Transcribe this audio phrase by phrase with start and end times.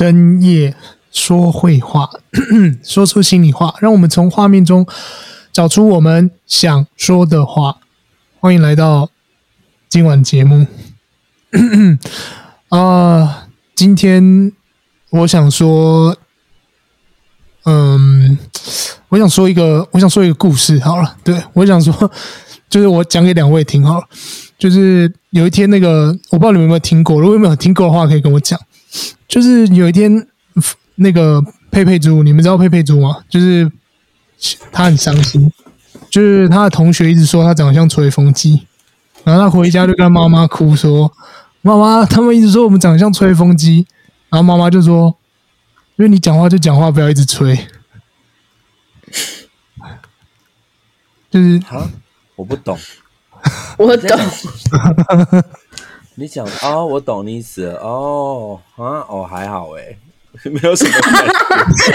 [0.00, 0.74] 深夜
[1.12, 2.08] 说会话，
[2.82, 4.86] 说出心里话，让我们从画面中
[5.52, 7.76] 找出我们想说的话。
[8.38, 9.10] 欢迎来到
[9.90, 10.66] 今晚节目。
[12.70, 14.50] 啊、 今天
[15.10, 16.16] 我想说，
[17.66, 18.38] 嗯，
[19.10, 20.80] 我想说一个，我想说一个故事。
[20.80, 22.10] 好了，对，我想说，
[22.70, 24.06] 就是我讲给两位听好了。
[24.58, 28.58] 就是有一天，那个我不知道你们有没有听过，如果有没有听过的话，可以跟我讲。
[29.30, 30.26] 就是有一天，
[30.96, 31.40] 那个
[31.70, 33.18] 佩佩猪，你们知道佩佩猪吗？
[33.28, 33.70] 就是
[34.72, 35.50] 他很伤心，
[36.10, 38.66] 就是他的同学一直说他长得像吹风机，
[39.22, 41.12] 然后他回家就跟妈妈哭说
[41.62, 43.86] ：“妈妈，他们一直说我们长得像吹风机。”
[44.30, 45.16] 然后妈妈就说
[45.94, 47.56] ：“因为你讲话就讲话，不要一直吹。
[51.30, 51.88] ”就是啊，
[52.34, 52.76] 我不懂，
[53.78, 54.18] 我懂。
[56.16, 59.96] 你讲哦，我懂你意思哦啊哦，还好哎，
[60.50, 61.26] 没有什么感
[61.74, 61.92] 觉。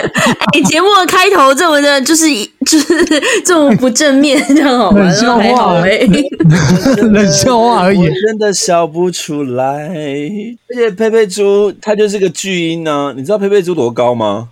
[0.54, 2.26] 哎，节目的开头这么的，就是
[2.66, 3.06] 就是
[3.46, 5.00] 这么不正面，这样好吗？
[5.00, 6.00] 冷笑话哎，
[7.12, 9.90] 冷笑话而已，我真的笑不出来。
[9.90, 14.50] 而且佩佩猪它就是个巨婴呢，你知道佩佩猪多高吗？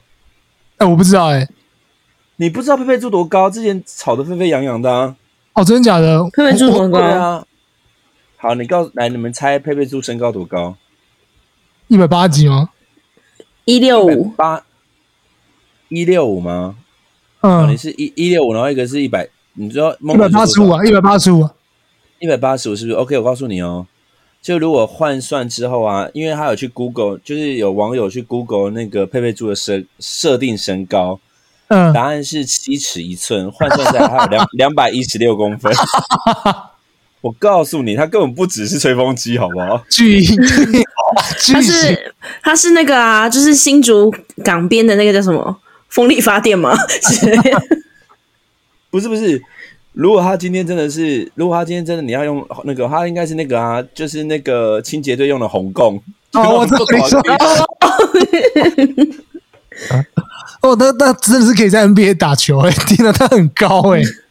[0.78, 1.48] 哎，我不知道哎，
[2.36, 3.50] 你不知道佩佩猪多高？
[3.50, 5.16] 之前吵得沸沸扬扬的啊。
[5.54, 6.24] 哦，真的假的？
[6.34, 7.44] 佩佩猪多高啊？
[8.44, 10.76] 好，你告诉来，你们猜佩佩猪身高多高？
[11.88, 12.72] 一百八几吗？
[13.64, 14.66] 一六五八
[15.88, 16.76] 一六五吗？
[17.40, 20.84] 嗯，你是一一六五，然后一个是一百，你知道一百八十五啊？
[20.84, 21.50] 一百八十五，
[22.20, 23.88] 一百八十五是不是？OK，我告诉你哦，
[24.42, 31.18] 就如果换算之后啊，因为他有去 Google，就是有网友去 Google 那个佩佩猪的设设定身高，
[31.70, 35.74] 嗯，答案是七尺一寸，换算下来还有两两百一十六公分。
[37.24, 39.82] 我告诉你，他根本不只是吹风机，好不好？
[39.90, 40.38] 巨婴，
[41.54, 46.76] 他是他是那个啊，就是新竹港边的那个叫什么风力发电吗？
[48.92, 49.42] 不是不是，
[49.94, 56.04] 如果他今天真的是，如果他今天真的你要用那个，他应该是那个啊，就是那个清洁队用的红贡。
[56.34, 56.84] 哦，我知道。
[60.62, 62.86] 哦，那那真的是可以在 NBA 打球哎、欸！
[62.86, 64.23] 天哪，他很高哎、欸。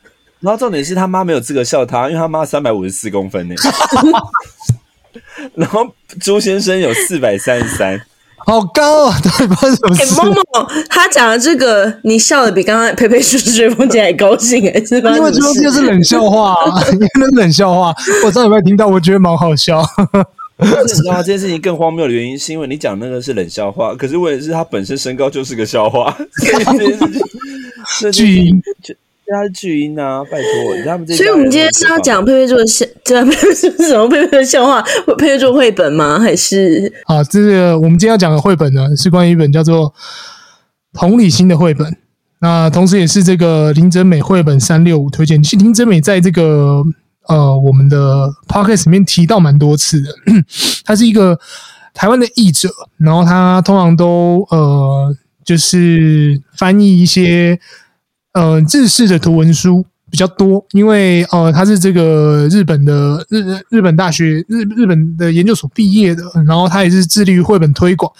[0.42, 3.54] 然后重点是他妈没有资格笑他，因为他妈三百五十四公分呢。
[5.54, 5.86] 然后
[6.20, 8.00] 朱先生有四百三十三，
[8.38, 9.18] 好高啊！
[9.22, 10.02] 到底，发生什么事？
[10.02, 15.14] 哎，梦梦，他讲的这个，你笑的比刚刚佩佩说吹风姐还高兴哎，是吧？
[15.16, 16.56] 因为这个是冷笑话，
[16.92, 19.80] 因为冷笑话，我上礼拜听到，我觉得蛮好笑。
[20.58, 20.74] 你知
[21.04, 21.18] 道吗？
[21.18, 26.16] 这件事情更荒谬的原因，是因为你讲那个是冷笑话，可是问题是他本身身高就是个笑话。
[26.40, 26.98] 这件
[27.86, 28.62] 事情巨婴。
[29.32, 31.14] 他是巨婴啊，拜托他们这。
[31.14, 34.06] 所以，我们今天是要讲佩佩猪的笑， 这佩佩是什么？
[34.08, 34.82] 佩佩的笑话？
[35.16, 36.18] 佩佩猪绘本吗？
[36.18, 36.92] 还是？
[37.06, 39.90] 啊，这个我们今天要讲的绘本呢，是关于一本叫做
[40.92, 41.96] 《同理心》的绘本。
[42.40, 45.42] 那同时也是这个林真美绘本三六五推荐。
[45.42, 46.82] 其实林真美在这个
[47.28, 50.10] 呃我们的 podcast 里面提到蛮多次的。
[50.84, 51.38] 他是一个
[51.94, 52.68] 台湾的译者，
[52.98, 55.14] 然后他通常都呃
[55.44, 57.58] 就是翻译一些。
[58.32, 68.10] 呃，日式的图文书比较多，因为呃，他是这个日本的日日本大学日日本的研究所毕业的，然后他也是致力于绘本推广。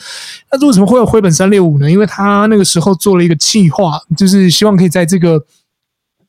[0.50, 1.90] 那为什么会有绘本三六五呢？
[1.90, 5.42] 因为他那个时候做了一个企划，就是希望可以在这个，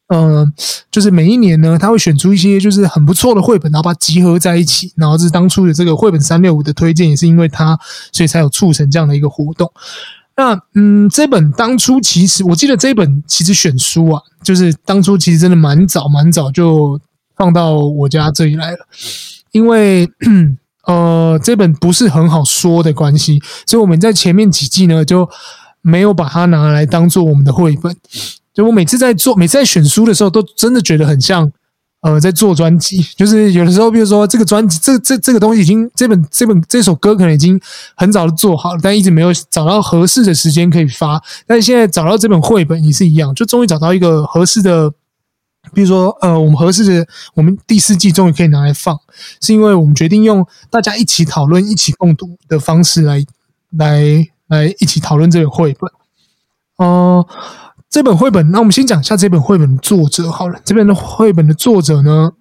[0.08, 0.48] 嗯、呃，
[0.90, 7.78] 就是每一年呢，他会选出一些就是很不错的绘本，然后把它集合在一起，然后是当初的这个绘本三六五的推荐，也是因为他，
[8.12, 9.72] 所以才有促成这样的一个活动。
[10.36, 17.00] 那嗯，这本当初其实我记得这本其实选书啊，就是当初其实真的蛮早蛮早就
[17.36, 18.78] 放到我家这里来了，
[19.52, 20.10] 因为
[20.86, 25.30] 呃这本不是很好说的关系，所以我们在前面几季呢就
[25.82, 27.96] 没有把它拿来当做我们的绘本。
[28.54, 31.52] 就我每次在做，每次在选书的时候，都真的觉得很像。
[32.04, 37.58] 呃，在做专辑，就是有的时候，比如说这个专辑，这这这个东西已经这本这本这首歌可能已经
[37.96, 41.24] 很早就做好了，但一直没有找到合适的时间可以发。
[41.48, 44.92] 但现在找到这本绘本也是一样，就终于找到一个合适的，
[45.74, 49.00] 比如说呃，我们合适的，我们第四季终于可以拿来放，
[49.40, 53.26] 是因为我们决定用大家一起讨论、一起共读的方式来
[53.78, 55.90] 来来一起讨论这个绘本。
[56.76, 57.36] 哦、呃。
[57.94, 60.60] 这本绘本，那我们先讲一下这本绘本的作者好了。
[60.66, 62.32] 这本的绘本的作者呢，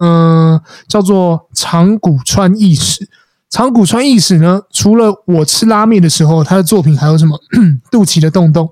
[0.00, 3.08] 嗯、叫做长谷川义史。
[3.48, 7.38] 长谷川义史呢，除了我吃拉面的时候，他的作品还有什么？
[7.92, 8.68] 肚脐的洞洞、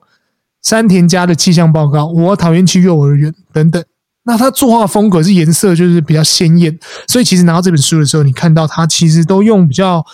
[0.64, 3.84] 山田家的气象报告、我讨厌去幼儿园等等。
[4.24, 6.76] 那他作画风格是颜色就是比较鲜艳，
[7.06, 10.04] 所以其实拿到这本书的时候，你看到他其实都用比较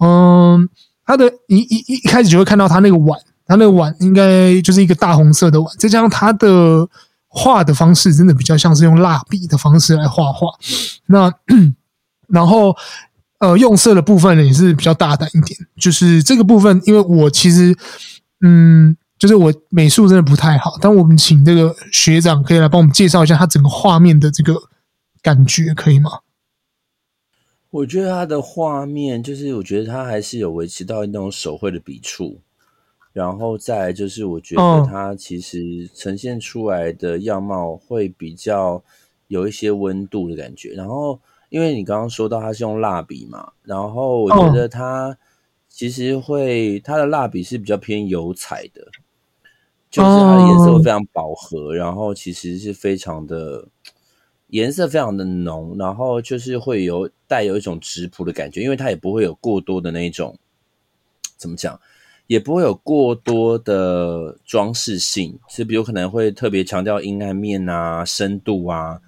[0.00, 0.68] 嗯
[1.06, 6.88] 他的一一一开始就会看到他那个碗，它那个碗应该就是一个大红色的碗，再加上它的
[7.28, 10.48] 画的方式真的比较像是用蜡笔的方式来画画。
[11.06, 11.32] 那
[12.28, 12.76] 然后
[13.38, 17.76] 呃，用色的部分呢也是比较大胆一点，就是这个部分，因为我其实
[18.40, 18.96] 嗯。
[19.18, 24.52] 就是我美术真的不太好，但我们请这个学长可以来帮我们介绍一下他整个画面的这个
[25.22, 26.10] 感觉，可以吗？
[27.70, 32.40] 我觉得他的画面就是，我觉得他还是有维持到那种手绘的笔触，
[33.12, 38.82] 然后再来就是，我觉得它其实呈现出来的样貌会比较
[39.28, 40.70] 有一些温度的感觉。
[40.70, 41.20] 然后，
[41.50, 45.16] 因为你刚刚说到它是用蜡笔嘛，然后我觉得它
[45.68, 48.86] 其实会它的蜡笔是比较偏油彩的。
[49.90, 51.76] 就是它的颜色会非常饱和，oh.
[51.76, 53.68] 然后其实是非常的
[54.46, 60.38] 颜色非常的浓，然后就是会有带有一种质朴的感觉，因为它也不会有过多的那种
[61.36, 61.78] 怎么讲，
[62.32, 68.98] 也不会有过多的装饰性，是比如可能会特别强调阴暗面啊、深度啊，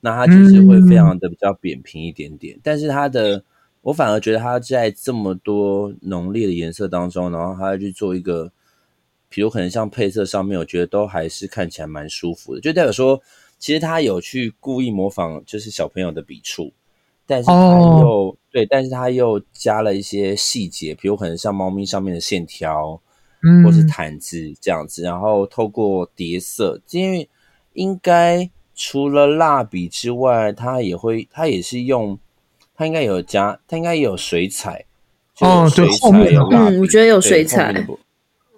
[0.00, 2.52] 那它就是会非常的比较扁平一点点。
[2.54, 2.60] Mm.
[2.62, 3.42] 但是它的
[3.80, 8.52] 我反而觉得它在这么多浓烈的颜色当中，然后它去做一个。
[9.30, 13.20] 比如可能像配色上面，我觉得都还是看起来蛮舒服的，就代表说，
[13.58, 16.72] 其实他有去故意模仿，就是小朋友的笔触，
[17.26, 18.36] 但是他又、oh.
[18.50, 23.00] 对，但是它又加了一些细节，比如可能像猫咪上面的线条，
[23.42, 27.28] 嗯，或是毯子这样子，然后透过叠色，因为
[27.74, 32.18] 应该除了蜡笔之外，它也会，它也是用，
[32.74, 34.84] 它应该有加，它应该也有水彩，
[35.40, 37.86] 哦，对，后面有，嗯，我觉得有水彩。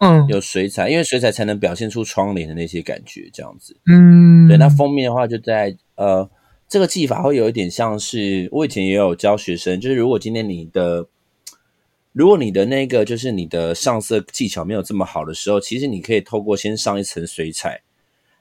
[0.02, 3.76] 嗯，有水彩，因为水彩才能表现出窗帘的那些感觉，这样子。
[3.84, 4.56] 嗯，对。
[4.56, 6.26] 那封面的话，就在呃，
[6.70, 11.08] 这个技法会有一点像是我以前也有教学生，就是如果今天你的，
[12.12, 17.82] 如果你的那个就是你的上色技巧没有这么好的时候，其实你可以透过先上一层水彩，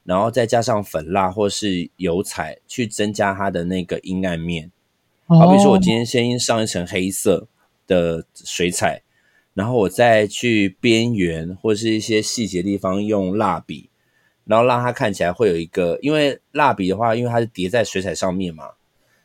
[0.04, 4.72] 然后再加上粉蜡或是油彩，去增加它的那个阴暗面。
[5.26, 7.48] 好，比如说我今天先上一层黑色
[7.86, 9.02] 的水彩。
[9.56, 13.89] 然后我再去边缘或是一些细节地方用蜡笔，
[14.50, 18.72] 然后让它看起来会有一个，因为蜡笔的话，因为它是叠在水彩上面嘛，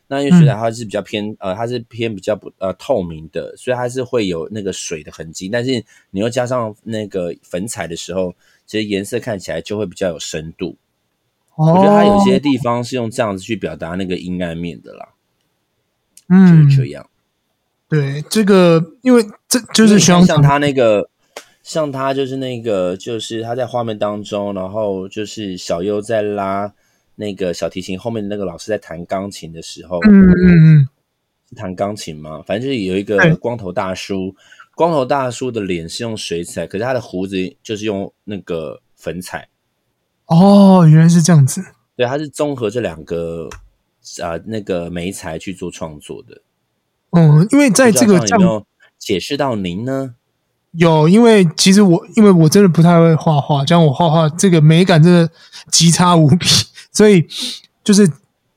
[0.05, 5.49] 那因为水彩它是比较偏、嗯、呃，它是偏比较不呃透明的，所以它是会有那个水的痕迹。
[5.49, 8.35] 但是你又加上那个粉彩的时候，
[8.67, 10.77] 其实颜色看起来就会比较有深度。
[11.55, 15.09] 哦、我觉得它有些地方是用这样子去表达那个阴暗面的啦，
[16.29, 17.09] 嗯，就是这样。
[17.89, 21.09] 对这个，因为这就是像像他那个，
[21.65, 26.71] 像他就是那个，就是他在画面当中，然后就是小优在拉
[27.15, 30.87] 那个小提琴，后面那个老师在弹钢琴的时候，嗯嗯
[31.55, 32.43] 弹钢琴吗？
[32.45, 34.35] 反正就是有一个光头大叔，
[34.75, 39.47] 光头大叔的脸是用水彩，可是他的胡子就是用那个粉彩。
[40.27, 41.65] 哦，原来是这样子。
[41.95, 43.49] 对，他是综合这两个
[44.21, 46.39] 啊、呃、那个媒材去做创作的。
[47.09, 48.65] 嗯，因为在这个这样，有没有
[48.99, 50.13] 解释到您呢？
[50.77, 55.29] 有，因为其实我因为我真的不太会画画，像我画画这个美感真的
[55.71, 56.47] 极差无比，
[56.91, 57.25] 所以
[57.83, 58.09] 就是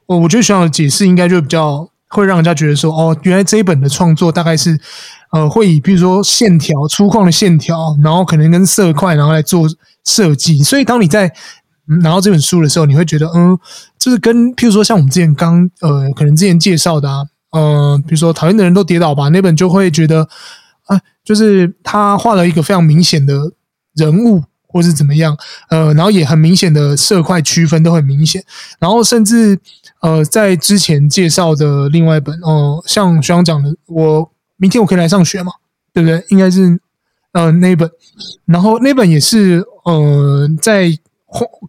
[0.07, 4.79] 我我觉得学长的解释应该就比较会让人家觉得说，哦，原来这一本的创作大概是
[5.33, 9.69] 呃会以比如说线条粗犷的线条，然后可能跟色块，然后来做
[10.05, 10.63] 设计。
[10.63, 11.33] 所以当你在
[12.03, 13.59] 拿到这本书的时候，你会觉得，嗯，
[13.99, 17.25] 就是跟譬如说像我们之前刚呃可能之前介绍的啊。
[17.51, 20.29] 呃，比如说讨厌的人都跌倒吧，那本就会觉得
[20.89, 23.53] 啊，就是他画了一个非常明显的
[23.95, 25.35] 人物，或是怎么样，
[25.71, 28.45] 呃，然后也很明显的色块区分都很明显，
[28.79, 29.59] 然后甚至
[30.03, 35.53] 呃，在之前介绍的另外一本哦、呃，像学长讲的，我明天我可以来上学嘛，
[35.93, 36.25] 对不对？
[36.29, 36.79] 应该是
[37.33, 37.91] 呃那本，
[38.45, 40.93] 然后那本也是呃在。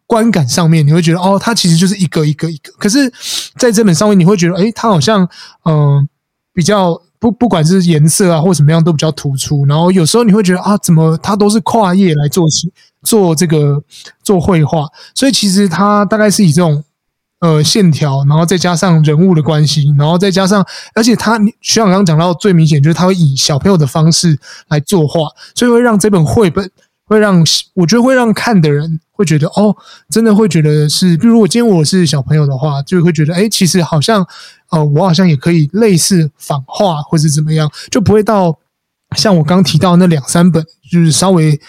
[0.07, 2.71] 观感上面，你会觉得哦，它其实就是一个一个一个。
[2.79, 3.11] 可是，
[3.57, 5.27] 在这本上面，你会觉得，诶，它好像
[5.65, 6.07] 嗯、
[6.59, 9.65] 比较不不管是颜色啊或怎么样都比较突出。
[9.65, 12.45] 然后有时候你会觉得啊，怎么它都是跨页来做
[13.03, 13.81] 做这个
[14.21, 14.85] 做绘画？
[15.15, 16.83] 所以其实它大概是以这种
[17.39, 24.37] 呃线条，然后再加上人物的关系，然后再加上，而且他徐朗刚讲到最明显就是他会以小朋友的方式
[24.67, 26.69] 来作画，所以会让这本绘本。
[27.05, 29.75] 会让我觉得会让看的人会觉得哦，
[30.09, 34.25] 真的会觉得是，比如如果今天我是小朋友的话，就会觉得哎，其实好像
[34.69, 38.57] 呃，我好像也可以类似仿画或是怎么样，就不会到
[39.17, 41.59] 像我刚提到那两三本，就是稍微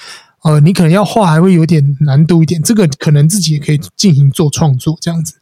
[0.45, 5.35] 呃，你可能要画还会有点难度一点，这个可能自己也可以进行做创作这样子。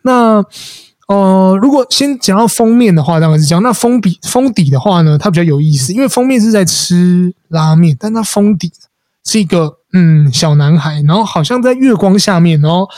[0.00, 0.42] 那
[1.08, 8.72] 呃，如果先讲到封面的话，当然是讲那封底封底的话呢，它比较有意思，因为封面是在吃拉面，但它封底
[9.24, 12.88] 是一个嗯小男孩，然后好像在月光下面，然后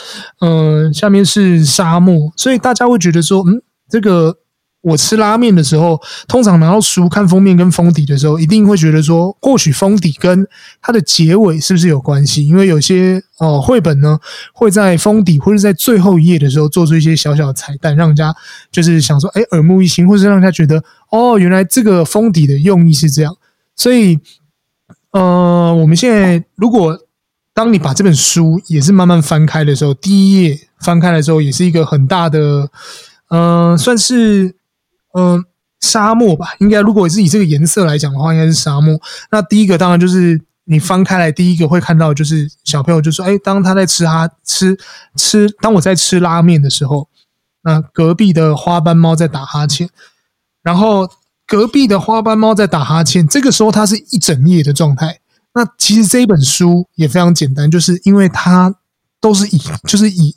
[0.40, 4.38] 嗯、呃、下面是沙漠，所以大家会觉得说，嗯，这个。
[4.82, 10.46] 我吃拉面的时候，通常拿到书看封面跟封底的时候，一定会觉得说，或许封底跟
[10.80, 12.46] 它的结尾是不是有关系？
[12.46, 14.16] 因为有些哦绘本呢，
[14.52, 18.32] 会在封底或者在最后一页的时候做出一些小小的彩蛋，让人家
[18.70, 20.80] 就是想说，哎，耳目一新，或是让人家觉得，
[21.10, 23.36] 哦，原来这个封底的用意是这样。
[23.74, 24.16] 所以，
[25.18, 26.98] 呃，我们现在如果
[27.54, 32.70] 当你把这本书也是慢慢翻开的时候，第一页翻开的时候，也是一个很大的，
[33.30, 34.54] 嗯、呃，算是。
[35.18, 35.42] 嗯，
[35.80, 39.00] 沙漠吧，应该如果是以这个颜色来讲的话，应该是沙漠。
[39.30, 44.76] 那第一个当然就是你翻开来，第一个会看到就是小朋友就说：“哎，当他在吃哈吃
[45.16, 47.08] 吃，当我在吃拉面的时候，
[47.62, 49.88] 那隔壁的花斑猫在打哈欠，
[50.62, 51.08] 然后
[51.46, 53.26] 隔壁的花斑猫在打哈欠。
[53.26, 55.20] 这个时候它是一整夜的状态。
[55.54, 58.74] 那其实这一本书也非常简单，就是因为它
[59.20, 60.36] 都是以就是以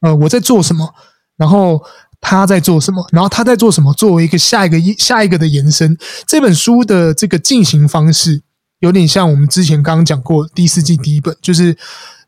[0.00, 0.94] 呃我在做什么，
[1.36, 1.82] 然后。
[2.26, 3.06] 他在做什么？
[3.12, 3.92] 然后他在做什么？
[3.92, 5.94] 作为一个下一个一下一个的延伸，
[6.26, 8.40] 这本书的这个进行方式
[8.78, 11.76] 有点像我们之前刚刚讲过第四季第一本，就是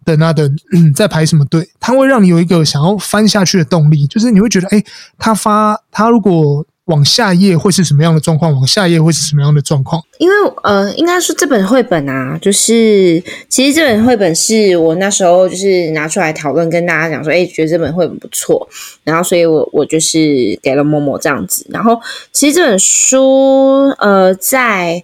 [0.05, 1.71] 等啊等，嗯，在排什么队？
[1.81, 4.85] 它会让你有一个想要翻下去的动力，就是你会觉得，哎，
[5.17, 6.67] 他发他如果。
[6.87, 8.53] 往下一页会是什么样的状况？
[8.53, 10.01] 往下一页会是什么样的状况？
[10.19, 18.69] 因为呃，应该说这本绘本啊，就是其实这本绘本是我那时候就是拿出来讨论，跟大家讲说，哎，觉得这本绘本不错，
[19.03, 21.67] 然后所以我我就是给了默默这样子。
[21.71, 22.01] 然后
[22.31, 25.03] 其实这本书呃，在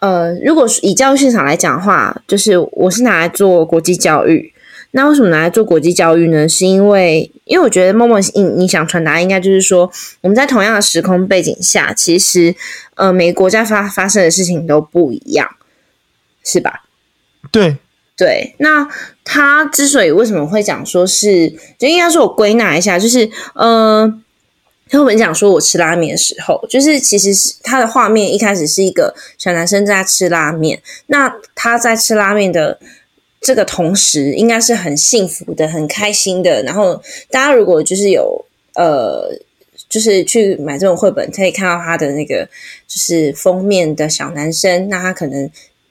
[0.00, 4.53] 呃，如果以教育现场来讲的话，就是我是拿来做国际教育。
[4.96, 6.48] 那为什么拿来做国际教育呢？
[6.48, 12.54] 是因为，因为我觉得默默你你想传达应该就是说，我们在同样的时空背景下，其实
[12.94, 15.48] 呃每个国家发发生的事情都不一样，
[16.44, 16.84] 是吧？
[17.50, 17.76] 对
[18.16, 18.54] 对。
[18.58, 18.88] 那
[19.24, 24.08] 他之所以为什么会讲说是，就应该说我归纳一下，就是呃，
[24.88, 32.78] 他我们讲说我吃拉面的时候，就是其实是他的画面一开始是一个小男生在吃拉面，那他在吃拉面的。
[33.44, 36.62] 这个同时应该是很幸福的、很开心的。
[36.62, 36.94] 然后
[37.30, 38.42] 大家如果就是有
[38.74, 39.30] 呃，
[39.86, 42.48] 就是去买这种绘本，可以看到他的那个
[42.88, 44.88] 就是封面的小男生。
[44.88, 45.50] 那他可能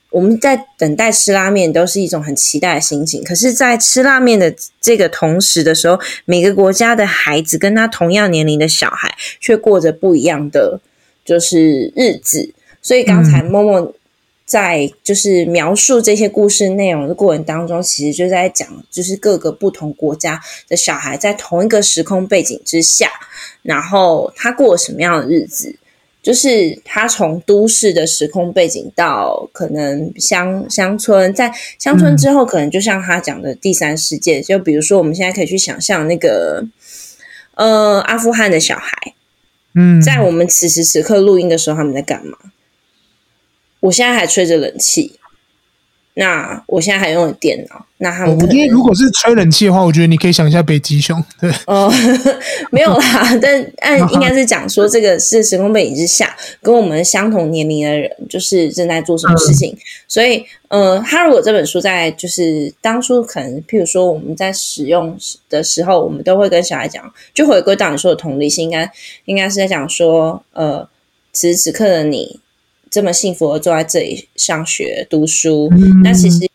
[0.10, 3.24] 我们在等待吃拉面，都是一种很期待的心情。
[3.24, 10.80] 可是，在吃拉面的这个同时的时候，每个国家的孩子跟他同样年龄的小孩，却过着不一样的
[11.24, 12.52] 就是日子。
[12.82, 13.94] 所以刚才默默。
[14.46, 23.10] 在就是描述这些故事内容的过程当中，其实就在讲，就是各个不同国家的小孩在同一个时空背景之下，
[23.62, 25.76] 然后他过什么样的日子？
[26.22, 34.42] 就是他从都市的时空背景到可能乡乡村，在乡村之后，可能就像他讲的第三世界。
[34.42, 36.66] 就比如说，我们现在可以去想象那个
[37.56, 38.96] 呃阿富汗的小孩，
[39.76, 42.38] 嗯，在我们此时此刻录音的时候，他们在干嘛？
[43.84, 45.20] 我现在还吹着冷气，
[46.14, 51.92] 那我现在还用了电脑，那他们我觉得、如果是吹冷气的话，我觉得你可以想一下北极熊，对哦，
[52.72, 65.18] 没有啦，但按应该是讲说这个是时空背景之下，跟我们相同年龄的人，就是正在做什么事情，嗯、所以呃，他如果这本书在就是当初可能，譬如说我们在使用
[65.50, 68.90] 的时候，我们都会跟小孩讲，就回归到你说的同理心，应该
[69.26, 70.88] 应该是在讲说，呃，
[71.34, 72.40] 此时此刻的你。
[72.94, 76.48] 这么幸福的坐在这里上学读书，嗯、那其实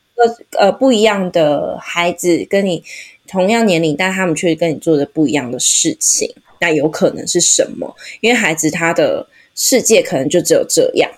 [0.56, 2.80] 呃不一样的孩子跟你
[3.26, 7.92] 同样年龄，但他们却跟你做的不一样的事情，那有可能是什么？
[8.20, 9.26] 因为孩子他的
[9.56, 11.10] 世界可能就只有这样。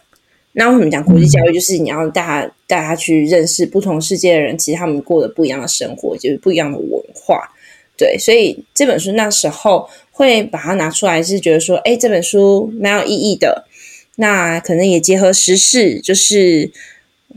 [0.52, 1.52] 那为什么讲国际教育？
[1.52, 7.46] 就是你要带他带他去认识不同世界的人，其实他们过的不一样的生活，就是不一样的文化。
[7.94, 13.66] 对，所以这本书那时候会把它拿出来，是觉得说，哎，这本书蛮有意义的。
[14.20, 16.70] 那可能也结合时事，就是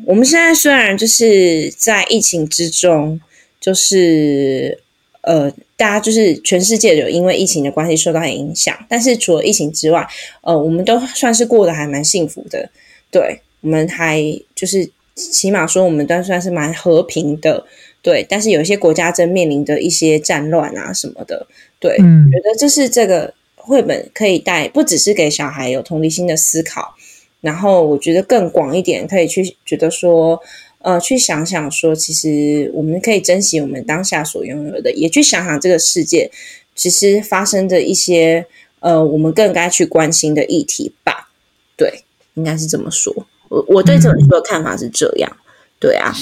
[0.05, 3.21] 我们现在虽然就是在疫情之中，
[3.57, 4.77] 就是
[5.21, 10.05] 呃，大家就是全世界有因为疫情的关系受到影响，但是除了疫情之外，
[10.41, 12.69] 呃，我们都算是过得还蛮幸福的。
[13.09, 14.21] 对，我们还
[14.53, 17.65] 就是起码说，我们都算是蛮和平的。
[18.01, 21.47] 对，但是有一些国家正面临着一些战乱啊什么的。
[21.79, 23.33] 对，嗯，觉得这是这个。
[23.65, 26.93] 绘本可以带，不只是给小孩有同理心的思考，
[27.39, 30.37] 然后我觉得更广一点，可以去觉得说，
[30.79, 36.29] 呃，去想想说，其实我们可以珍惜我们当下所拥有的，也去想想这个世界
[36.75, 38.45] 其实发生的一些
[38.81, 41.29] 呃，我们更该去关心的议题吧。
[41.77, 42.03] 对，
[42.33, 43.15] 应该是这么说。
[43.47, 45.37] 我我对这本书的看法是这样。
[45.79, 46.13] 对啊，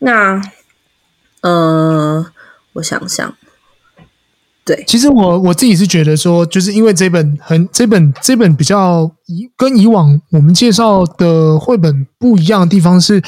[0.00, 0.34] 那
[1.40, 2.32] 嗯、呃，
[2.74, 3.34] 我想想。
[4.70, 13.20] 对，其实我我自己是觉得说，就是因为这本很这本这本比较以跟以往我们介绍的绘本不一样的地方是，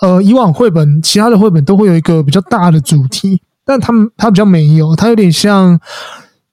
[0.00, 5.78] 呃，以往绘本其他的绘本都会有一个比较大的主题，但他们它比较没有，它有点像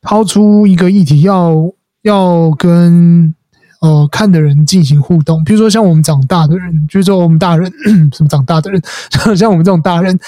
[0.01, 1.55] 抛出一个议题要，
[2.01, 3.33] 要跟
[3.79, 7.71] 呃看的人进行互动，比如说像我们长大的人，就是说我们大人
[8.11, 8.81] 什么长大的人，
[9.37, 10.19] 像我们这种大人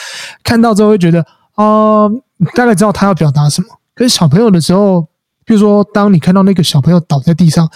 [0.42, 1.20] 看到之后会觉得
[1.56, 2.08] 啊、
[2.56, 3.68] 大概知道他要表达什么。
[3.96, 5.08] 跟小朋友的时候，
[5.46, 7.70] 比如说，当你看到那个小朋友倒在地上，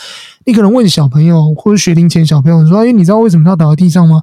[0.45, 4.21] 你可能问小朋友或者学龄前小朋友说：“哎，你知道为什么他倒在地上吗？”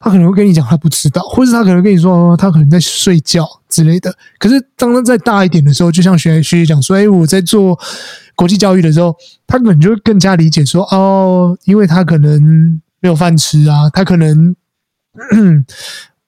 [0.00, 4.14] 他可能会跟你讲他不知道，或者他可能跟你说他可能在睡觉之类的。
[4.38, 7.78] 可是当他再大一点的时候，就像学学姐讲说：“哎，我在做
[8.34, 9.14] 国际教育的时候，
[9.46, 14.54] 他可能就会更加理解说哦，因为他可能没有饭吃啊，他可能
[15.32, 15.64] 嗯、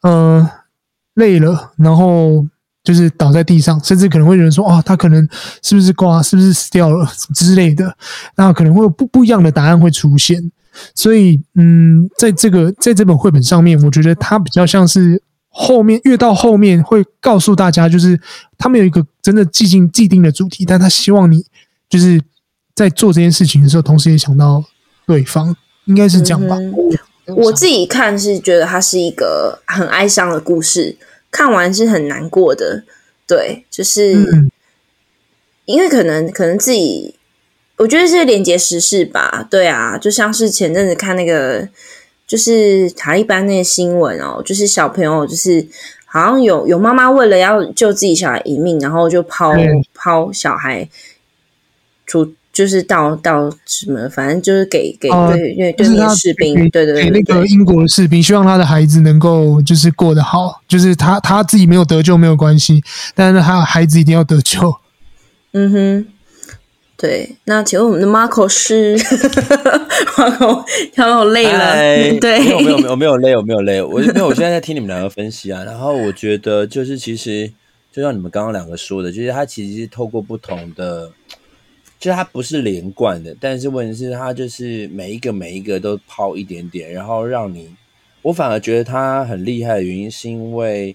[0.03, 0.51] 呃、
[1.15, 2.47] 累了，然后。”
[2.87, 5.29] 就是倒在地上，甚至可能会有人说：“哦，他可能
[5.61, 7.93] 是不是挂，是不是死掉了之类的？”
[8.39, 10.53] 那可能会有不不一样的答案会出现。
[10.95, 18.21] 所以，嗯，在这个在这本绘本上面，我觉得它比较像是后面越到后面会告诉大家，就是
[18.57, 21.45] 他们有一个真的既定既定的主题，但他希望你
[21.91, 22.23] 就是
[22.77, 24.63] 在做这件事情的时候，同时也想到
[25.09, 26.57] 对方，应该是这样吧？
[27.27, 30.97] 嗯，我自己看是觉得它是一个很哀伤的故事。
[31.37, 32.83] 看完是很难过的，
[33.27, 34.51] 对，就是、嗯、
[35.67, 37.15] 因为可能可能自己，
[37.77, 41.69] 我觉得是连接时事吧，对啊，就像是前阵子看那个，
[42.27, 45.69] 就是塔利班那个新闻哦，就是小朋友就是
[46.07, 50.89] 好像有有妈妈为了要救自己小孩一命，然后就抛、嗯、抛小孩
[52.07, 52.33] 出。
[52.57, 62.83] 就是到到什么，反正就是给给对对对面士兵，对对对，给那个英国的士兵，希望他的孩子能够就是过得好，就是他他自己没有得救没有关系，
[63.15, 64.75] 但是他的孩子一定要得救。
[65.53, 66.07] 嗯哼，
[66.97, 67.37] 对。
[67.45, 68.97] 那请问我们的 Marco 是
[70.17, 70.65] Marco，
[70.95, 71.75] 他好累了。
[72.19, 77.53] 对，没有没有没有 没有累，我没有累，我因为我现在在听你们两个分析啊，然后我觉得就是其实
[77.93, 81.13] 就像你们刚刚两个说的，就是他其实是透过不同的。
[81.99, 87.75] 就它不是连贯的，但是问题是它就是每一个每一个都抛一点点，然后让你，
[88.23, 90.95] 我反而觉得它很厉害的原因是因为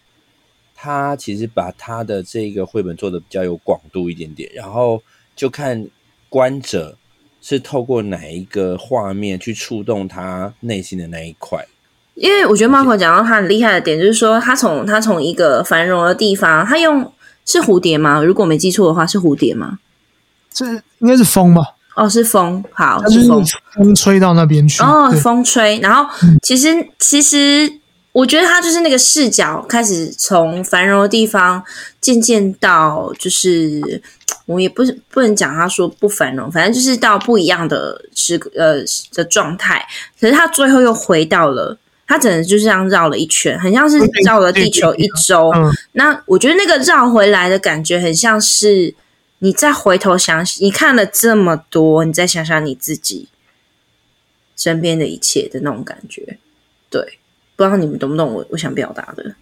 [0.75, 5.01] 它其实把它的这个绘本做的比较有广度一点点，然后
[5.35, 5.87] 就看
[6.29, 6.97] 观者
[7.41, 11.65] 是透过哪一个画面去触动他内心的那一块。
[12.13, 17.11] 因为我觉得 Marco 讲到他很厉害的点，就是说他从他从一个繁荣的地方，他用
[17.45, 18.21] 是蝴蝶吗？
[18.21, 19.79] 如果没记错的话，是蝴蝶吗？
[20.53, 20.65] 这
[20.99, 21.61] 应该是风吧？
[21.93, 24.81] 哦，是风，好，是风，风吹到那边去。
[24.81, 26.09] 哦，风吹，然后
[26.41, 27.69] 其实、嗯、其实
[28.13, 31.61] 我觉得他就是那个视角开始从繁荣的地方
[31.99, 34.01] 渐渐到，就是
[34.45, 38.77] 我也不是不能讲他说不繁荣，反正就是到不一样的时呃
[39.13, 39.85] 的状态。
[40.19, 45.51] 可是他最后又回到了，他整个就是这样绕了一圈，很像是绕了地球一周。
[45.55, 48.95] 嗯、那我觉得那个绕回来的感觉，很像是。
[49.43, 53.27] 你再回头想，你看了这么多，你再想想你自己
[54.55, 56.37] 身边的一切的那种感觉，
[56.91, 57.17] 对，
[57.55, 59.35] 不知道你们懂不懂我我想表达的？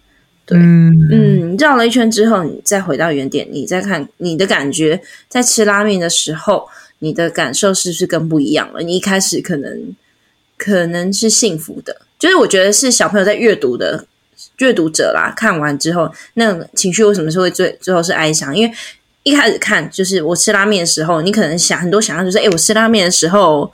[0.46, 6.66] 对，嗯，嗯，绕了一圈之后，你再回到原点，你再看你的感觉，在吃拉面的时候，
[7.00, 8.80] 你的感受是不是更不一样了？
[8.80, 9.94] 你一开始可能
[10.56, 14.06] 可能是幸福的，就是我觉得是小朋友在阅读的
[14.56, 18.56] 阅读者啦，看完之后，那种情绪为什么是会最最后是哀伤？
[18.56, 18.74] 因为
[19.22, 23.70] 一开始看就是我吃拉面的时候，你可能想很多想象，就是哎，我吃拉面的时候，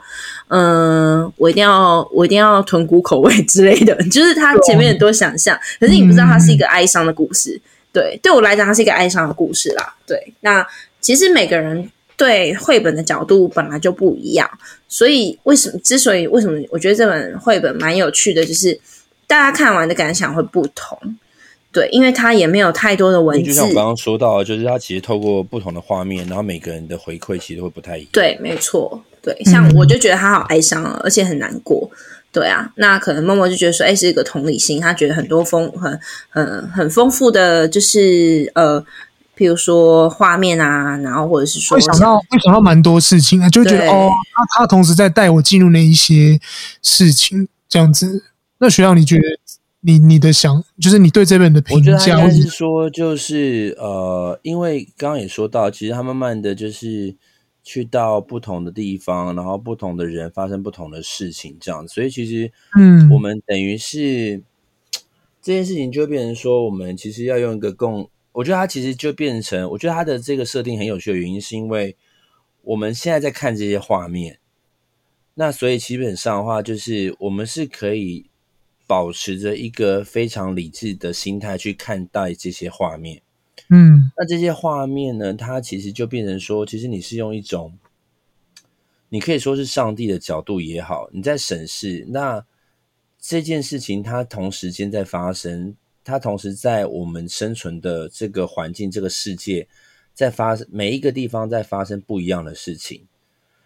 [0.49, 7.59] 嗯、我一定要我一定要豚骨口味之类的， 就是他前面很多想象，可是你不知道它是一个哀伤的故事。
[7.93, 9.95] 对，对我来讲，它是一个哀伤的故事啦。
[10.05, 10.65] 对，那
[10.99, 14.49] 其实每个人对绘本的角度本来就不一样，
[14.89, 18.77] 所以为什么之所以为什么我觉得这本绘本蛮有趣的，就是
[19.25, 20.99] 大家看完的感想会不同。
[21.71, 28.09] 对，因为他也没有太多的文字，就像我刚刚说到，就是他其实透过不同的画面，然后每个人的回馈其实会不太一样。
[28.13, 31.89] 对，没错，对，像我就觉得他好哀伤啊，而且很难过。
[32.31, 35.99] 对啊，那可能默默就觉得说，哎，是一个同理心，他觉得很多丰很
[36.29, 38.79] 很很丰富的，就是呃，
[39.35, 46.39] 譬如说画面啊，然后或者是说，会想到会想到蛮多事情啊，就觉得哦，他他同时在带我进入那一些
[46.81, 48.23] 事情，这样子。
[48.59, 49.21] 那学长，你觉得？
[49.87, 57.15] 你你的想，就是你对这边的评价，我觉得应该是说，就是呃，因为刚刚也说到，其实他慢慢的就是
[57.63, 64.43] 去到不同的地方，然后不同的人发生不同的事情，这样，所以其实，嗯，我们等于是、嗯、
[65.41, 71.95] 这件事情就变成说，我们其实要用一个共，我觉得它其实就变成，我觉得它的这个设定很有趣的原因，是因为
[72.63, 74.39] 我们现在在看这些画面，
[75.35, 78.26] 那所以基本上的话，就是我们是可以。
[78.87, 83.21] 保持着一个非常理智的心态去看待这些画面，
[83.69, 87.77] 嗯，那这些画面呢，它其实就变成说，其实你是用一种，
[89.09, 92.45] 你可以说是上帝的角度也好，你在审视那
[93.19, 99.67] 这件事情，它同时间在发生，它同时在我们生存的这个环境、这个世界，
[100.13, 103.05] 在发生每一个地方在发生不一样的事情，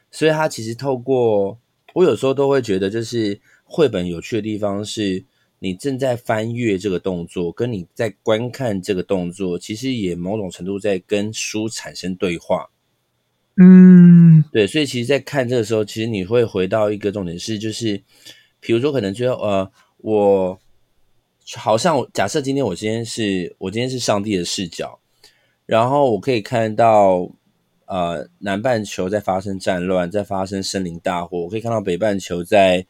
[0.10, 1.60] 所以它其实透过
[1.94, 3.40] 我有时候都会觉得就是。
[3.74, 5.24] 绘本有趣的地方是，
[5.60, 12.70] 你正在翻阅这个动作，跟你在观看这个动作，其实也某种程度在跟书产生对话。
[13.56, 18.02] 嗯，对，所以其实，在看这个时候，其实你会回到一个重点是，就是，
[18.60, 20.60] 比如说，可能最后，呃，我
[21.56, 25.00] 好像假设今天我今天是我今天是上帝的视角，
[25.66, 27.32] 然后我可以看到，
[27.86, 32.86] 呃，南半球在发生战乱，在发生森林大火，我可以看到北半球在。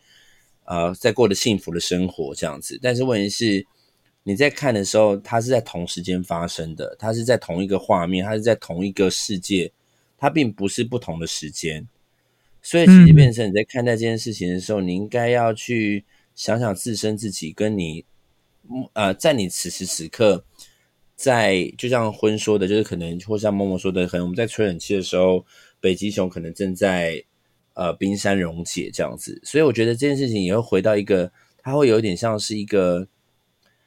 [0.71, 3.67] 呃，在过着幸福的生活这样子，但是问题是，
[4.23, 9.69] 你在看的时候，它是在同时间发生的，它是在同一个画面，它是在同一个世界，
[10.17, 11.86] 它并不是不同的时间。
[12.62, 16.05] 所以，其实变成你在看待这件事情的时候，嗯、你应该要去
[16.36, 18.05] 想想自身自己跟你，
[18.93, 20.45] 呃，在你此时此刻，
[21.17, 25.45] 在就像婚说的，就是可能或像默默说的，可能我们在吹冷气的时候，
[25.81, 27.21] 北极熊可能正在。
[27.73, 31.31] 呃，冰山溶解这样子，所以我觉得这件事情也会回到一个，
[31.63, 33.07] 它会有一点像是一个，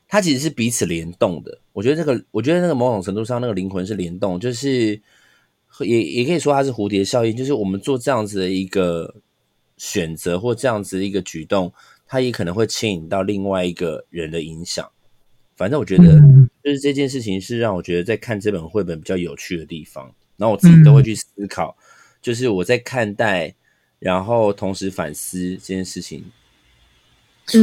[0.09, 1.61] 它其实是彼此联动的。
[1.75, 4.99] 我觉得这个，我觉得那个某种程度上，那个灵魂是联动，就是
[5.81, 9.15] 也也可以说它是蝴蝶效应，就是我们做这样子的一个
[9.77, 11.71] 选择或这样子的一个举动，
[12.07, 14.91] 它也可能会牵引到另外一个人的影响。
[15.57, 16.19] 反正我觉得，
[16.65, 21.77] 就是这件事情是让我觉得在看这本绘本比较有趣的地方，然后我自己都会去思考，
[22.23, 23.55] 就是我在看待。
[24.05, 26.23] 然后同时反思这件事情，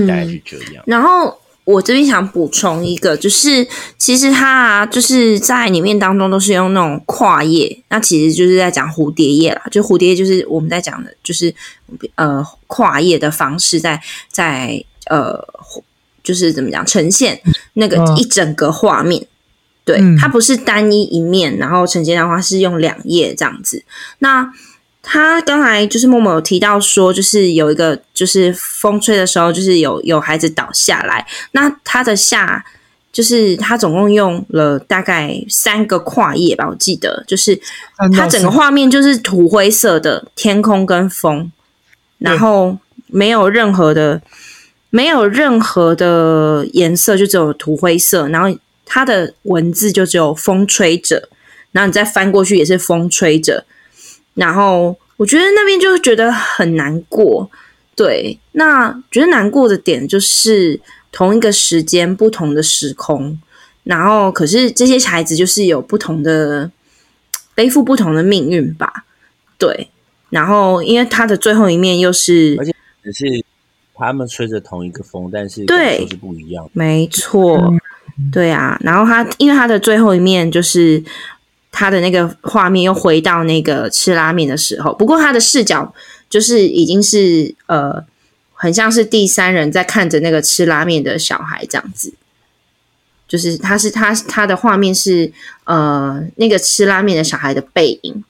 [0.08, 0.84] 大概是这样。
[0.88, 9.62] 嗯、然后我这边想补充一个，就是其实它啊，就是在里面当中都是用那种跨页，那其实就是在讲蝴蝶页啦。
[9.69, 11.54] 就蝴蝶页就是我们在讲的，就是
[12.15, 15.47] 呃跨页的方式在，在在呃
[16.23, 17.39] 就是怎么讲呈现
[17.73, 19.21] 那个一整个画面。
[19.21, 19.27] 嗯、
[19.86, 23.84] 对，它不是单一一面，然后呈现的话是用两页这样子。
[24.17, 24.51] 那
[25.04, 31.26] 他刚才就是默默有提到说，就是有一个就是风吹的时候，就是有有孩子倒下来。
[31.54, 32.64] 那他的下
[33.12, 37.60] 就是他总共用了大概三个跨页吧，我记得就是
[38.16, 41.52] 他整个画面就是土灰色的天空跟风，
[42.20, 44.22] 然后没有任何的
[44.92, 48.28] 没有任何的颜色，就只有土灰色。
[48.30, 51.28] 然后他的文字就只有风吹着，
[51.72, 53.66] 然后你再翻过去也是风吹着。
[54.34, 57.52] 然后我觉得那边就觉得很难过，
[57.96, 60.80] 对，那觉得难过的点就是
[61.12, 63.38] 同一个时间不同的时空，
[63.84, 66.72] 然后可是这些孩子就是有不同的
[67.54, 69.04] 背负不同的命运吧，
[69.58, 69.89] 对，
[70.30, 73.44] 然后因为他的最后一面又是，而且只是
[73.94, 77.74] 他们吹着同一个风，但是感受是不一样，没错，
[78.32, 81.04] 对啊，然后他因为他的最后一面就是。
[81.82, 85.91] 他的那个画面又回到那个吃拉面的时候，不过他的视角
[86.30, 88.06] 就是已经是呃，
[88.54, 92.13] 很像是第三人在看着那个吃拉面的小孩这样子，
[93.28, 98.24] 就是他是他他的画面是呃那个吃拉面的小孩的背影，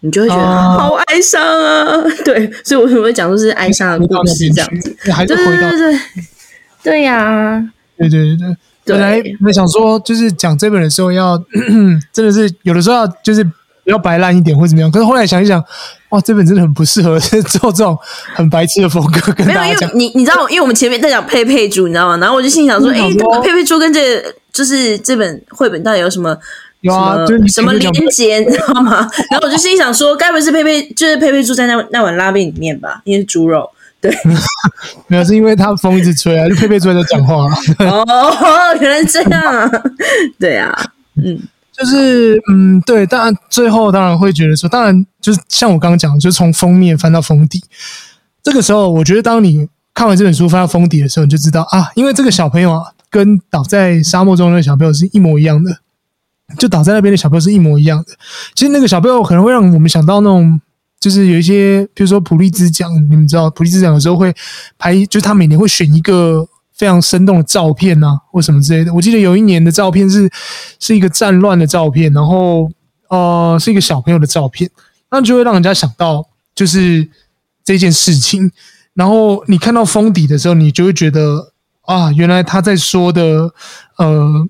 [0.00, 6.00] 你就会觉得好哀伤啊， 对，所以我为什么会讲说是哀伤的故事这样子，对对对对，
[6.82, 8.56] 对呀，对对对。
[8.84, 11.38] 本来我想说，就是讲这本的时候要，要
[12.12, 13.46] 真的是有的时候要就是
[13.84, 14.90] 要白烂一点或怎么样。
[14.90, 15.62] 可是后来想一想，
[16.10, 17.18] 哇，这本真的很不适合
[17.48, 17.96] 做这种
[18.34, 19.90] 很白痴的风格跟大家讲。
[19.94, 22.16] 你你知道，因为我们前面在讲佩佩猪，你知道吗？
[22.16, 26.36] 然后我就心想说，哎、欸，佩佩猪跟这个就是这本绘本到底有什么
[26.80, 27.24] 有啊？
[27.26, 29.08] 什么，什么连接，你知道吗？
[29.30, 33.00] 然后我就心想说，该不是佩佩就是佩佩猪在那那碗拉面里面吧？
[33.04, 33.70] 因为是猪肉。
[34.02, 34.12] 对，
[35.06, 37.46] 没有，是因为他风一直吹啊， 就佩佩吹在讲话。
[37.78, 38.04] 哦，
[38.80, 39.70] 原来这样，
[40.40, 40.76] 对啊，
[41.14, 47.62] 嗯，就是嗯，对，当然最后当然会觉得说，当然就是像我刚刚讲，就是从封面翻到封底，
[48.42, 55.78] 这个时候，我觉得当你看完这本书翻到封底的时候，你就知道啊，因为这个小朋友啊，跟倒在沙漠中的小朋友是一模一样的，
[56.58, 58.12] 就倒在那边的小朋友是一模一样的。
[58.56, 60.60] 其实那个小朋友可能会让我们想到那种，
[61.02, 64.32] 就是有一些，比如说普利兹奖，你们知道普利兹奖有时候会
[64.78, 68.94] 拍，就是他每年会选一个非常生动的照片啊，或什么之类的。
[68.94, 70.30] 我记得有一年的照片是
[70.78, 72.70] 是一个战乱的照片，然后
[73.08, 74.70] 呃是一个小朋友的照片，
[75.10, 77.08] 那就会让人家想到就是
[77.64, 78.52] 这件事情。
[78.94, 83.52] 然后你看到封底的时候，你就会觉得啊，原来他在说的，
[83.96, 84.46] 呃，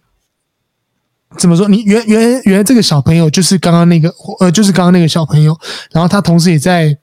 [1.39, 1.69] 怎么说？
[1.69, 5.59] 你原原原来这个小朋友就是刚刚那个，呃，就是刚刚那个小朋友。
[5.93, 6.99] 然后他同时也在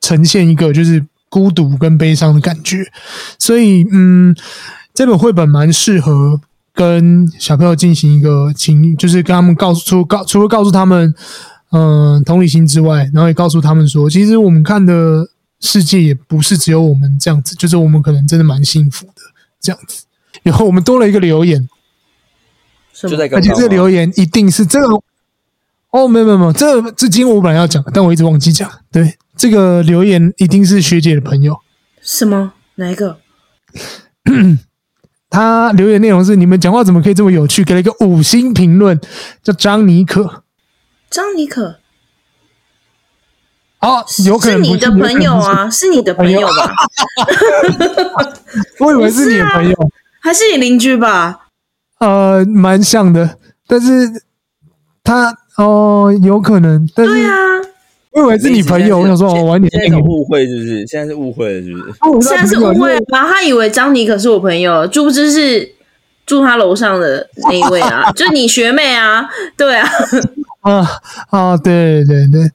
[0.00, 2.90] 呈现一个就是孤独跟悲伤的感觉。
[3.38, 4.34] 所以，嗯，
[4.94, 6.40] 这本绘本蛮适合
[6.74, 11.14] 跟小朋友进行一个情，就是跟他们告诉出告，除了告诉他们，
[11.72, 15.28] 嗯、同理心之外，然后也告诉他们说，其实我们看的。
[15.62, 19.20] 世界也不是只有我们这样子，就是我们可能真的蛮幸福的
[19.60, 20.04] 这样子。
[20.42, 21.68] 然后我们多了一个留言，
[23.08, 24.86] 就在而且这个留言一定是这个
[25.90, 28.70] 哦，没有没有没有，这个这今天我本来要讲，但我一直忘记讲。
[28.92, 31.58] 对，这个留言一定是学姐的朋友。
[32.00, 32.52] 什么？
[32.76, 33.18] 哪一个？
[35.28, 37.64] 他留言内容是：你们讲话怎么可以这么有趣？
[37.64, 39.00] 给了一个五星评论，
[39.42, 40.44] 叫张妮可。
[41.08, 41.78] 张妮可。
[43.80, 46.74] 哦，有可能是你的朋友啊，是你的朋友吧？
[48.78, 51.48] 我以为是你的朋友，还是你邻居吧？
[52.00, 54.22] 呃，蛮像的，但是
[55.04, 57.34] 他哦，有可能，但是对啊，
[58.12, 60.86] 我以为是你朋友，我想说我，晚点那个误会是不是？
[60.86, 61.78] 现在是误会了是不
[62.20, 62.28] 是？
[62.28, 63.28] 现在是误会吗？
[63.30, 65.70] 他以为张妮可是我朋友，殊不知是
[66.26, 69.88] 住他楼上的那一位啊， 就你学妹啊，对啊。
[70.62, 70.86] 啊
[71.30, 72.50] 啊，对对对，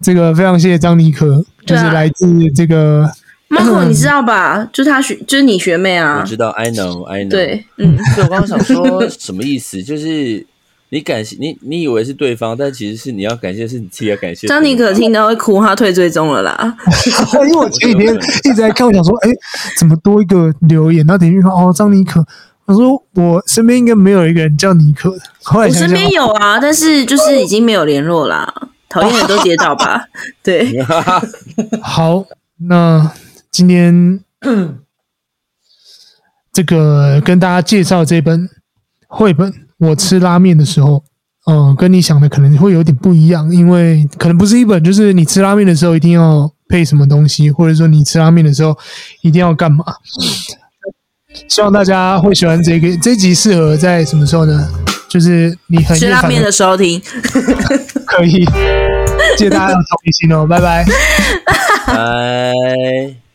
[0.00, 3.08] 这个非常谢谢张妮可，啊、就是来自这个
[3.48, 4.68] Marco，你知 道吧？
[4.72, 6.20] 就他学，就是你学妹啊。
[6.20, 7.30] 我知道，I know，I know。
[7.30, 9.82] 对，嗯， 所以我刚刚想说什么意思？
[9.82, 10.46] 就是
[10.90, 14.46] 你感谢你，你以为是对方，但其实是你要感谢，是你自己要感谢。
[14.46, 16.76] 张妮可听到会哭，他退追踪了啦。
[17.46, 19.30] 因为我前几天一直在看，我想说，哎，
[19.78, 21.04] 怎么多一个留言？
[21.06, 22.24] 然后点进去看，哦，张妮可。
[22.66, 25.18] 我说我身边应该没有一个人叫妮可的。
[25.54, 28.52] 我身边有啊，但是就是已经没有联络啦。
[28.90, 30.04] 讨厌的都跌倒吧。
[30.42, 30.70] 对，
[31.80, 32.24] 好，
[32.58, 33.10] 那
[33.50, 34.20] 今天
[36.52, 38.48] 这个跟大家介绍这本
[39.06, 41.04] 绘本，我吃拉面的时候，
[41.46, 48.76] 嗯，跟你想的可能会有点不一样，因为可能不是一本就是你吃拉面的时候一定要配什么东西，或者说你吃拉面的时候
[49.22, 49.84] 一定要干嘛。
[51.46, 54.68] 希望大家会喜欢这个这集，适合在什么时候呢？
[55.08, 57.00] 就是你很吃拉面的时候听，
[58.04, 58.44] 可以。
[59.36, 60.84] 谢谢大家的同理心哦，拜拜。
[61.86, 63.27] 拜。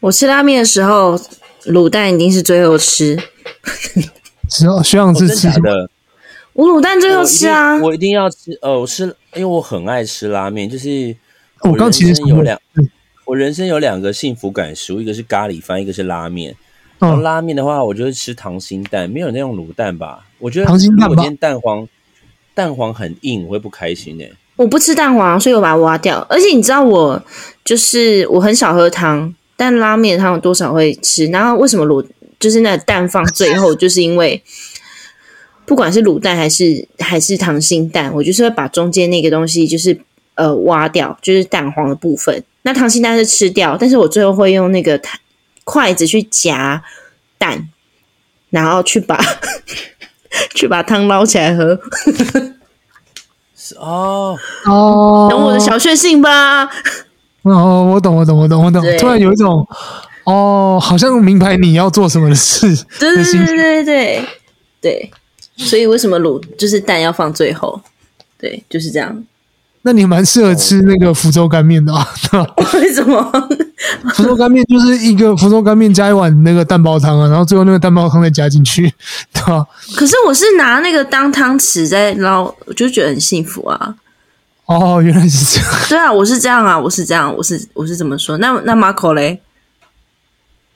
[0.00, 1.20] 我吃拉面的时候。
[1.66, 3.18] 卤蛋一定是最后吃，
[4.48, 5.90] 是哦，学长是吃的。
[6.54, 8.58] 我卤蛋最后吃啊，我一定要吃。
[8.62, 10.68] 呃，我吃，因为我很爱吃拉面。
[10.68, 11.14] 就是
[11.60, 12.58] 我刚其实有两，
[13.30, 16.56] 我人生有两个幸福感食物，一个是咖喱饭，一个是拉面。
[16.98, 20.26] 然后拉面的话，我就会吃溏心蛋，没有那种卤蛋吧？
[20.40, 21.86] 我觉得溏心蛋，我今天蛋黄
[22.54, 24.32] 蛋黄很硬，我会不开心诶。
[24.56, 26.26] 我不吃蛋黄，所以我把它挖掉。
[26.28, 27.22] 而且你知道，我
[27.64, 29.32] 就是我很少喝汤。
[29.56, 32.04] 但拉面他们多少会吃，然后为什么卤
[32.40, 34.42] 就是那蛋放最后，就是因为
[35.66, 40.00] 不管是卤蛋还是还是溏心蛋，我就是会把中间那个东西就是
[40.40, 42.42] 呃挖掉，就是蛋黄的部分。
[42.62, 44.98] 那溏心蛋是吃掉，但是我最后会用那个
[45.64, 46.82] 筷子去夹
[47.36, 47.68] 蛋，
[48.48, 49.18] 然后去把
[50.56, 51.78] 去把汤捞起来喝。
[53.76, 56.64] 哦 哦，懂我的小确幸吧？
[57.42, 58.82] 哦，我懂，我懂，我懂，我懂。
[58.98, 59.66] 突然有一种，
[60.24, 62.66] 哦，好像明白你要做什么的事。
[62.98, 64.24] 对对对对对
[64.80, 65.10] 对。
[65.56, 67.80] 所以为什么卤就是蛋要放最后？
[68.38, 69.24] 对，就是这样。
[69.82, 72.06] 那你蛮适合吃那个福州干面的啊？
[72.74, 73.32] 为什么？
[74.14, 78.92] 福州干面就是一个福州干面加一碗那个蛋包汤啊，然后最后那个蛋包汤再加进去，
[79.32, 79.66] 对吧？
[79.96, 83.94] 可是我是拿那个当汤匙在捞，我就觉得很幸福啊。
[84.66, 85.80] 哦，原来是这样。
[85.88, 88.36] 对啊，我是这样啊，我是这样，我是我是怎么说？
[88.36, 89.40] 那那 Marco 嘞？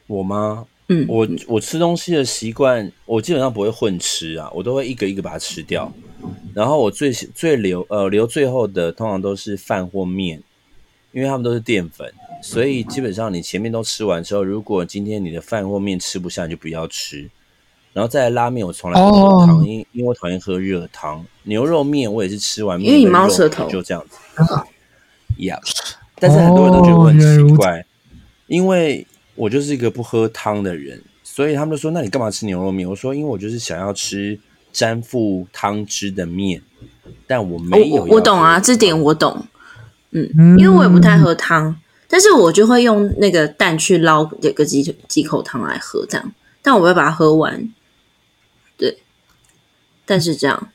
[0.06, 0.64] 我吗？
[0.88, 5.92] 嗯，我我吃东西的习惯，我基本上不会混吃啊，我都会一个一个把它吃掉。
[6.54, 10.42] 然后我最最留呃留最后的，通常都是饭或面，
[11.12, 17.30] 因为他们都是淀粉，所以基本上你前面都吃完之后，如果今天你的饭或面吃不下，你就不要吃。
[17.92, 19.86] 然后再来拉面，我从来不喝汤，因、oh.
[19.92, 21.24] 因为我讨厌喝热汤。
[21.44, 24.18] 牛肉面我也是吃完面，因为你猫舌头就这样子。
[26.18, 27.84] 但是很多人都觉得我很奇怪，oh,
[28.48, 29.06] 因为
[29.36, 34.38] 我就是一个不喝汤的人，所以他们就说：“那你干嘛吃牛肉面？”我说：“因为我就是想要吃
[34.74, 36.60] 沾附汤汁的面，
[37.26, 37.96] 但我没有。
[37.96, 39.46] Oh, 我”我懂啊，这点我懂。
[40.10, 41.74] 嗯，因为我也不太喝汤，
[42.08, 46.32] 但是我就会用那个蛋去捞这个几几口汤来喝，这样。
[46.60, 47.72] 但我不会把它喝完。
[48.76, 48.98] 对
[50.04, 50.68] 但是这样，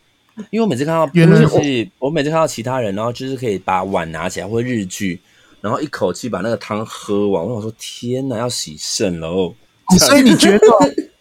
[0.49, 5.21] 因为我每次看到， 就是我每次看到其他人，然后就是可以把碗拿起来或日剧，
[5.61, 7.45] 然后一口气把那个汤喝完。
[7.45, 9.53] 我想说，天哪，要洗肾了哦！
[9.97, 10.67] 所以你觉得，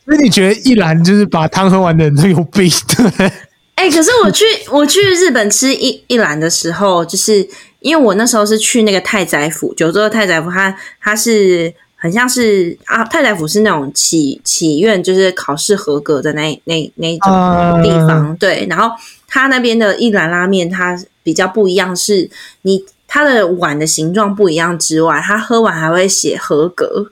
[0.09, 2.67] 所以你觉得一兰就是把汤喝完的人都有病，
[2.97, 3.27] 对？
[3.75, 7.47] 哎、欸，可是我去 我去日本吃一一兰的时候，就是
[7.81, 11.75] 因为我那时候是去那个太宰府，九州的太宰府，它它是。
[12.01, 18.33] 很像是啊，太宰府是那种祈祈愿，就是考试合格的那那那种地方。
[18.33, 18.39] Uh...
[18.39, 18.95] 对，然后
[19.27, 22.31] 它那边的一兰拉面，它比较不一样，是
[22.63, 27.11] 你它的碗的形状不一样之外，它喝完还会写合格。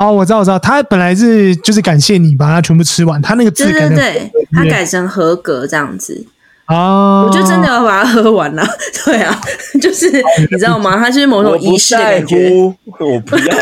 [0.00, 6.26] 哦、oh，我知道，我知道，他本来是就是感谢你把它全部吃完，他那个对对对，他改成合格这样子。
[6.68, 8.64] 哦、oh，我就真的要把它喝完了。
[9.04, 9.38] 对啊，
[9.82, 10.10] 就是
[10.50, 10.96] 你知道吗？
[10.96, 12.50] 它就是某种仪式的感觉。
[12.98, 13.44] 我不要。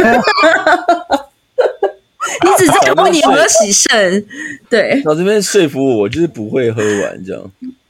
[2.44, 4.24] 你只是问你有没有洗肾？
[4.70, 7.42] 对，我这边说服我，我就是不会喝完这样。